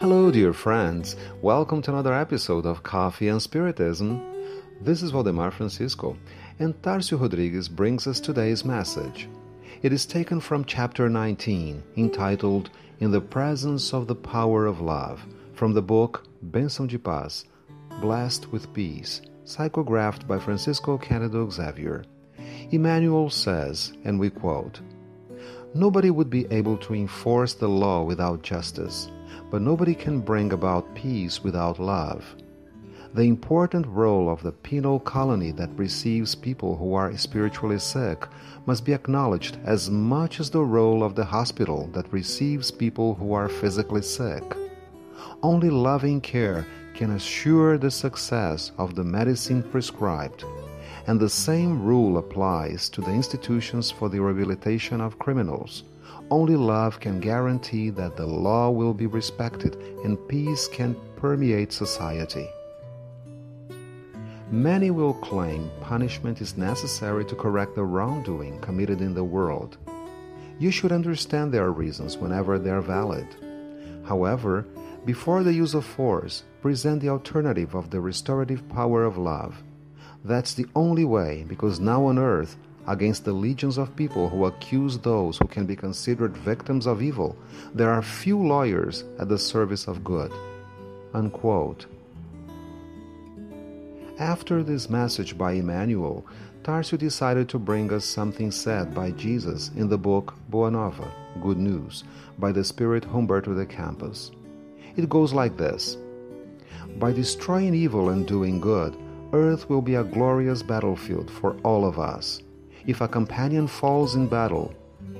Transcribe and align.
Hello, 0.00 0.32
dear 0.32 0.52
friends. 0.52 1.14
Welcome 1.40 1.80
to 1.82 1.92
another 1.92 2.12
episode 2.12 2.66
of 2.66 2.82
Coffee 2.82 3.28
and 3.28 3.40
Spiritism. 3.40 4.20
This 4.80 5.02
is 5.02 5.12
Valdemar 5.12 5.52
Francisco, 5.52 6.16
and 6.58 6.74
Tarcio 6.82 7.20
Rodrigues 7.20 7.68
brings 7.68 8.08
us 8.08 8.18
today's 8.18 8.64
message. 8.64 9.28
It 9.82 9.92
is 9.92 10.04
taken 10.04 10.40
from 10.40 10.64
chapter 10.64 11.08
19, 11.08 11.80
entitled 11.96 12.70
In 12.98 13.12
the 13.12 13.20
Presence 13.20 13.94
of 13.94 14.08
the 14.08 14.16
Power 14.16 14.66
of 14.66 14.80
Love, 14.80 15.24
from 15.52 15.74
the 15.74 15.82
book 15.82 16.26
Benção 16.44 16.88
de 16.88 16.98
Paz, 16.98 17.44
Blessed 18.00 18.50
with 18.50 18.74
Peace, 18.74 19.22
psychographed 19.46 20.26
by 20.26 20.40
Francisco 20.40 20.98
Cândido 20.98 21.50
Xavier. 21.52 22.04
Emmanuel 22.72 23.30
says, 23.30 23.92
and 24.04 24.18
we 24.18 24.28
quote, 24.28 24.80
Nobody 25.72 26.10
would 26.10 26.30
be 26.30 26.46
able 26.52 26.76
to 26.78 26.94
enforce 26.94 27.54
the 27.54 27.68
law 27.68 28.02
without 28.02 28.42
justice, 28.42 29.08
but 29.54 29.62
nobody 29.62 29.94
can 29.94 30.18
bring 30.18 30.52
about 30.52 30.96
peace 30.96 31.44
without 31.44 31.78
love. 31.78 32.34
The 33.14 33.22
important 33.22 33.86
role 33.86 34.28
of 34.28 34.42
the 34.42 34.50
penal 34.50 34.98
colony 34.98 35.52
that 35.52 35.78
receives 35.78 36.34
people 36.34 36.74
who 36.74 36.94
are 36.94 37.16
spiritually 37.16 37.78
sick 37.78 38.26
must 38.66 38.84
be 38.84 38.92
acknowledged 38.92 39.58
as 39.64 39.92
much 39.92 40.40
as 40.40 40.50
the 40.50 40.64
role 40.64 41.04
of 41.04 41.14
the 41.14 41.24
hospital 41.24 41.88
that 41.92 42.12
receives 42.12 42.72
people 42.72 43.14
who 43.14 43.32
are 43.32 43.48
physically 43.48 44.02
sick. 44.02 44.42
Only 45.40 45.70
loving 45.70 46.20
care 46.20 46.66
can 46.92 47.12
assure 47.12 47.78
the 47.78 47.92
success 47.92 48.72
of 48.76 48.96
the 48.96 49.04
medicine 49.04 49.62
prescribed 49.62 50.44
and 51.06 51.20
the 51.20 51.28
same 51.28 51.82
rule 51.82 52.18
applies 52.18 52.88
to 52.88 53.00
the 53.00 53.10
institutions 53.10 53.90
for 53.90 54.08
the 54.08 54.20
rehabilitation 54.20 55.00
of 55.00 55.18
criminals. 55.18 55.84
Only 56.30 56.56
love 56.56 57.00
can 57.00 57.20
guarantee 57.20 57.90
that 57.90 58.16
the 58.16 58.26
law 58.26 58.70
will 58.70 58.94
be 58.94 59.06
respected 59.06 59.76
and 60.04 60.28
peace 60.28 60.66
can 60.68 60.96
permeate 61.16 61.72
society. 61.72 62.48
Many 64.50 64.90
will 64.90 65.14
claim 65.14 65.70
punishment 65.80 66.40
is 66.40 66.56
necessary 66.56 67.24
to 67.26 67.34
correct 67.34 67.74
the 67.74 67.84
wrongdoing 67.84 68.60
committed 68.60 69.00
in 69.00 69.14
the 69.14 69.24
world. 69.24 69.76
You 70.58 70.70
should 70.70 70.92
understand 70.92 71.52
their 71.52 71.72
reasons 71.72 72.16
whenever 72.16 72.58
they 72.58 72.70
are 72.70 72.80
valid. 72.80 73.26
However, 74.04 74.64
before 75.04 75.42
the 75.42 75.52
use 75.52 75.74
of 75.74 75.84
force, 75.84 76.44
present 76.62 77.02
the 77.02 77.08
alternative 77.08 77.74
of 77.74 77.90
the 77.90 78.00
restorative 78.00 78.66
power 78.68 79.04
of 79.04 79.18
love 79.18 79.62
that's 80.24 80.54
the 80.54 80.66
only 80.74 81.04
way, 81.04 81.44
because 81.46 81.80
now 81.80 82.06
on 82.06 82.18
earth, 82.18 82.56
against 82.86 83.24
the 83.24 83.32
legions 83.32 83.78
of 83.78 83.94
people 83.96 84.28
who 84.28 84.46
accuse 84.46 84.98
those 84.98 85.38
who 85.38 85.46
can 85.46 85.66
be 85.66 85.76
considered 85.76 86.36
victims 86.36 86.86
of 86.86 87.02
evil, 87.02 87.36
there 87.74 87.90
are 87.90 88.02
few 88.02 88.38
lawyers 88.38 89.04
at 89.18 89.28
the 89.28 89.38
service 89.38 89.86
of 89.86 90.02
good. 90.02 90.32
Unquote. 91.12 91.86
After 94.18 94.62
this 94.62 94.88
message 94.88 95.36
by 95.36 95.52
Emmanuel, 95.52 96.24
Tarcio 96.62 96.96
decided 96.96 97.48
to 97.50 97.58
bring 97.58 97.92
us 97.92 98.06
something 98.06 98.50
said 98.50 98.94
by 98.94 99.10
Jesus 99.10 99.70
in 99.76 99.88
the 99.88 99.98
book 99.98 100.34
Boa 100.48 100.70
Nova, 100.70 101.12
Good 101.42 101.58
News, 101.58 102.04
by 102.38 102.52
the 102.52 102.64
Spirit 102.64 103.04
Humberto 103.04 103.54
de 103.54 103.66
Campos. 103.66 104.30
It 104.96 105.08
goes 105.10 105.34
like 105.34 105.56
this 105.58 105.98
By 106.98 107.12
destroying 107.12 107.74
evil 107.74 108.10
and 108.10 108.26
doing 108.26 108.60
good, 108.60 108.96
earth 109.34 109.68
will 109.68 109.82
be 109.82 109.96
a 109.96 110.04
glorious 110.04 110.62
battlefield 110.62 111.30
for 111.30 111.56
all 111.64 111.84
of 111.84 111.98
us. 111.98 112.40
If 112.86 113.00
a 113.00 113.08
companion 113.08 113.66
falls 113.66 114.14
in 114.14 114.28
battle, 114.28 114.72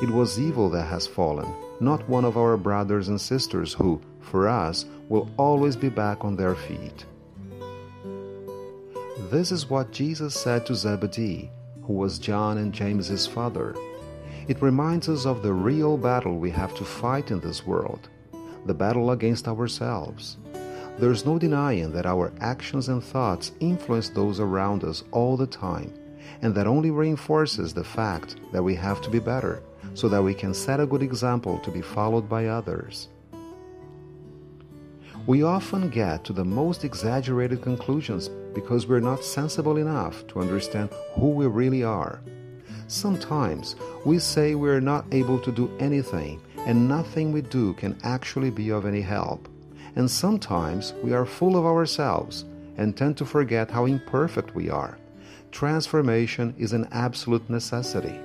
it 0.00 0.10
was 0.10 0.40
evil 0.40 0.70
that 0.70 0.86
has 0.86 1.06
fallen, 1.06 1.52
not 1.80 2.08
one 2.08 2.24
of 2.24 2.36
our 2.36 2.56
brothers 2.56 3.08
and 3.08 3.20
sisters 3.20 3.74
who, 3.74 4.00
for 4.20 4.48
us, 4.48 4.86
will 5.08 5.28
always 5.36 5.76
be 5.76 5.88
back 5.88 6.24
on 6.24 6.36
their 6.36 6.54
feet. 6.54 7.04
This 9.30 9.52
is 9.52 9.68
what 9.68 9.92
Jesus 9.92 10.34
said 10.34 10.64
to 10.66 10.74
Zebedee, 10.74 11.50
who 11.82 11.92
was 11.92 12.18
John 12.18 12.58
and 12.58 12.72
James's 12.72 13.26
father. 13.26 13.74
It 14.46 14.62
reminds 14.62 15.08
us 15.08 15.26
of 15.26 15.42
the 15.42 15.52
real 15.52 15.98
battle 15.98 16.38
we 16.38 16.50
have 16.50 16.74
to 16.76 16.84
fight 16.84 17.30
in 17.30 17.40
this 17.40 17.66
world 17.66 18.08
the 18.66 18.74
battle 18.74 19.12
against 19.12 19.48
ourselves. 19.48 20.36
There's 20.98 21.24
no 21.24 21.38
denying 21.38 21.92
that 21.92 22.06
our 22.06 22.32
actions 22.40 22.88
and 22.88 23.02
thoughts 23.02 23.52
influence 23.60 24.08
those 24.08 24.40
around 24.40 24.82
us 24.82 25.04
all 25.12 25.36
the 25.36 25.46
time, 25.46 25.94
and 26.42 26.52
that 26.56 26.66
only 26.66 26.90
reinforces 26.90 27.72
the 27.72 27.84
fact 27.84 28.34
that 28.52 28.64
we 28.64 28.74
have 28.74 29.00
to 29.02 29.10
be 29.10 29.20
better 29.20 29.62
so 29.94 30.08
that 30.08 30.22
we 30.22 30.34
can 30.34 30.52
set 30.52 30.80
a 30.80 30.86
good 30.86 31.02
example 31.02 31.60
to 31.60 31.70
be 31.70 31.82
followed 31.82 32.28
by 32.28 32.46
others. 32.46 33.08
We 35.28 35.44
often 35.44 35.88
get 35.88 36.24
to 36.24 36.32
the 36.32 36.44
most 36.44 36.84
exaggerated 36.84 37.62
conclusions 37.62 38.28
because 38.52 38.88
we're 38.88 38.98
not 38.98 39.22
sensible 39.22 39.76
enough 39.76 40.26
to 40.28 40.40
understand 40.40 40.90
who 41.14 41.30
we 41.30 41.46
really 41.46 41.84
are. 41.84 42.20
Sometimes 42.88 43.76
we 44.04 44.18
say 44.18 44.56
we're 44.56 44.80
not 44.80 45.04
able 45.12 45.38
to 45.40 45.52
do 45.52 45.70
anything 45.78 46.40
and 46.66 46.88
nothing 46.88 47.30
we 47.30 47.42
do 47.42 47.74
can 47.74 47.96
actually 48.02 48.50
be 48.50 48.70
of 48.70 48.84
any 48.84 49.02
help 49.02 49.48
and 49.96 50.10
sometimes 50.10 50.94
we 51.02 51.12
are 51.12 51.26
full 51.26 51.56
of 51.56 51.64
ourselves 51.64 52.44
and 52.76 52.96
tend 52.96 53.16
to 53.16 53.24
forget 53.24 53.70
how 53.70 53.84
imperfect 53.84 54.54
we 54.54 54.70
are. 54.70 54.98
Transformation 55.50 56.54
is 56.58 56.72
an 56.72 56.88
absolute 56.92 57.48
necessity. 57.50 58.18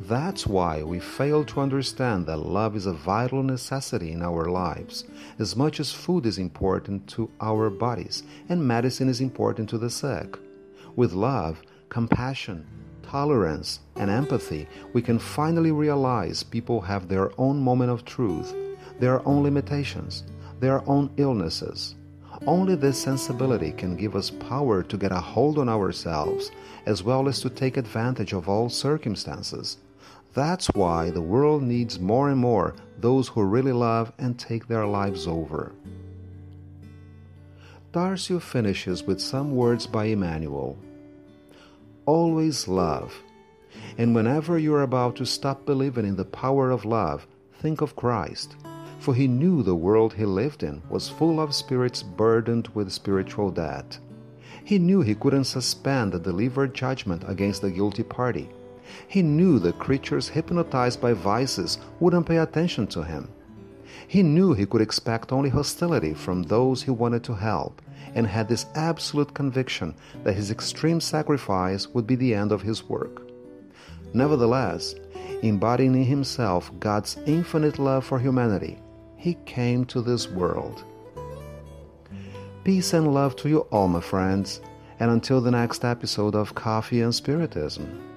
That's 0.00 0.46
why 0.46 0.82
we 0.82 0.98
fail 0.98 1.44
to 1.44 1.60
understand 1.60 2.26
that 2.26 2.38
love 2.38 2.74
is 2.74 2.86
a 2.86 2.92
vital 2.92 3.42
necessity 3.42 4.12
in 4.12 4.22
our 4.22 4.46
lives, 4.46 5.04
as 5.38 5.54
much 5.54 5.78
as 5.78 5.92
food 5.92 6.26
is 6.26 6.38
important 6.38 7.06
to 7.10 7.30
our 7.40 7.70
bodies 7.70 8.24
and 8.48 8.66
medicine 8.66 9.08
is 9.08 9.20
important 9.20 9.68
to 9.70 9.78
the 9.78 9.90
sick. 9.90 10.36
With 10.96 11.12
love, 11.12 11.62
compassion, 11.90 12.66
tolerance, 13.02 13.80
and 13.94 14.10
empathy, 14.10 14.66
we 14.94 15.02
can 15.02 15.18
finally 15.18 15.70
realize 15.70 16.42
people 16.42 16.80
have 16.80 17.06
their 17.06 17.30
own 17.38 17.60
moment 17.60 17.90
of 17.90 18.04
truth 18.04 18.54
their 18.98 19.26
own 19.26 19.42
limitations, 19.42 20.24
their 20.60 20.86
own 20.88 21.10
illnesses. 21.16 21.94
Only 22.46 22.74
this 22.74 22.98
sensibility 22.98 23.72
can 23.72 23.96
give 23.96 24.16
us 24.16 24.30
power 24.30 24.82
to 24.82 24.96
get 24.96 25.12
a 25.12 25.20
hold 25.20 25.58
on 25.58 25.68
ourselves 25.68 26.50
as 26.86 27.02
well 27.02 27.28
as 27.28 27.40
to 27.40 27.50
take 27.50 27.76
advantage 27.76 28.32
of 28.32 28.48
all 28.48 28.68
circumstances. 28.68 29.76
That's 30.32 30.68
why 30.68 31.10
the 31.10 31.20
world 31.20 31.62
needs 31.62 31.98
more 31.98 32.30
and 32.30 32.40
more 32.40 32.74
those 32.98 33.28
who 33.28 33.42
really 33.42 33.72
love 33.72 34.12
and 34.18 34.38
take 34.38 34.68
their 34.68 34.86
lives 34.86 35.26
over. 35.26 35.72
Tarcio 37.92 38.40
finishes 38.40 39.02
with 39.02 39.20
some 39.20 39.56
words 39.56 39.86
by 39.86 40.04
Emmanuel. 40.04 40.78
Always 42.06 42.68
love. 42.68 43.12
And 43.98 44.14
whenever 44.14 44.58
you're 44.58 44.82
about 44.82 45.16
to 45.16 45.26
stop 45.26 45.66
believing 45.66 46.06
in 46.06 46.16
the 46.16 46.24
power 46.24 46.70
of 46.70 46.84
love, 46.84 47.26
think 47.60 47.80
of 47.80 47.96
Christ 47.96 48.56
for 49.00 49.14
he 49.14 49.26
knew 49.26 49.62
the 49.62 49.74
world 49.74 50.12
he 50.12 50.26
lived 50.26 50.62
in 50.62 50.82
was 50.90 51.08
full 51.08 51.40
of 51.40 51.54
spirits 51.54 52.02
burdened 52.02 52.68
with 52.74 52.92
spiritual 52.92 53.50
debt. 53.50 53.98
He 54.62 54.78
knew 54.78 55.00
he 55.00 55.14
couldn't 55.14 55.44
suspend 55.44 56.12
the 56.12 56.18
delivered 56.18 56.74
judgment 56.74 57.24
against 57.26 57.62
the 57.62 57.70
guilty 57.70 58.02
party. 58.02 58.50
He 59.08 59.22
knew 59.22 59.58
the 59.58 59.72
creatures 59.72 60.28
hypnotized 60.28 61.00
by 61.00 61.14
vices 61.14 61.78
wouldn't 61.98 62.26
pay 62.26 62.36
attention 62.36 62.86
to 62.88 63.02
him. 63.02 63.28
He 64.06 64.22
knew 64.22 64.52
he 64.52 64.66
could 64.66 64.82
expect 64.82 65.32
only 65.32 65.48
hostility 65.48 66.12
from 66.12 66.42
those 66.42 66.82
he 66.82 66.90
wanted 66.90 67.24
to 67.24 67.34
help, 67.34 67.80
and 68.14 68.26
had 68.26 68.48
this 68.48 68.66
absolute 68.74 69.32
conviction 69.32 69.94
that 70.24 70.34
his 70.34 70.50
extreme 70.50 71.00
sacrifice 71.00 71.88
would 71.88 72.06
be 72.06 72.16
the 72.16 72.34
end 72.34 72.52
of 72.52 72.62
his 72.62 72.88
work. 72.88 73.22
Nevertheless, 74.12 74.94
embodying 75.42 75.94
in 75.94 76.04
himself 76.04 76.70
God's 76.80 77.16
infinite 77.26 77.78
love 77.78 78.04
for 78.04 78.18
humanity, 78.18 78.78
he 79.20 79.34
came 79.44 79.84
to 79.84 80.00
this 80.00 80.28
world. 80.28 80.82
Peace 82.64 82.94
and 82.94 83.12
love 83.12 83.36
to 83.36 83.48
you 83.48 83.60
all, 83.70 83.86
my 83.86 84.00
friends, 84.00 84.60
and 84.98 85.10
until 85.10 85.40
the 85.40 85.50
next 85.50 85.84
episode 85.84 86.34
of 86.34 86.54
Coffee 86.54 87.02
and 87.02 87.14
Spiritism. 87.14 88.09